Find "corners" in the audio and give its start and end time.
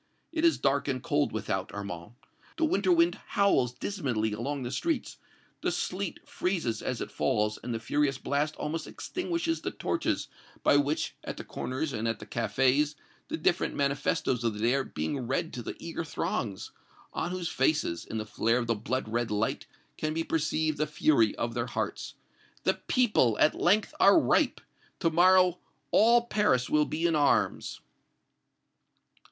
11.43-11.93